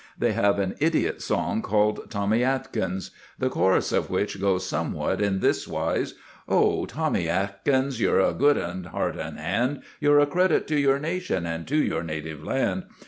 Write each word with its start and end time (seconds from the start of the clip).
They 0.17 0.31
have 0.33 0.57
an 0.57 0.73
idiot 0.79 1.21
song 1.21 1.61
called 1.61 2.09
Tommy 2.09 2.43
Atkins. 2.43 3.11
The 3.37 3.49
chorus 3.51 3.91
of 3.91 4.09
it 4.15 4.41
goes 4.41 4.65
somewhat 4.65 5.21
in 5.21 5.41
this 5.41 5.67
wise: 5.67 6.15
Oh! 6.49 6.87
Tommy, 6.87 7.25
Tommy 7.27 7.29
Atkins, 7.29 8.01
You're 8.01 8.19
a 8.19 8.33
good 8.33 8.57
'un, 8.57 8.85
heart 8.85 9.15
and 9.17 9.37
hand; 9.37 9.83
You're 9.99 10.17
a 10.19 10.25
credit 10.25 10.65
to 10.69 10.79
your 10.79 10.97
nation 10.97 11.45
And 11.45 11.67
to 11.67 11.75
your 11.75 12.01
native 12.01 12.43
land. 12.43 12.85